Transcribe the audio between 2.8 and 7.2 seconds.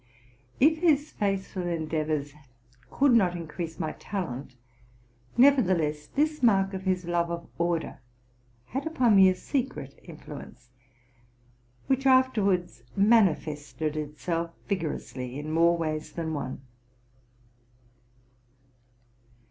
could not increase my talent, nevertheless this mark of his